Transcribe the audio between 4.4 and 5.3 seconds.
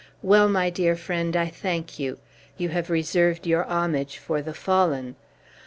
the fallen.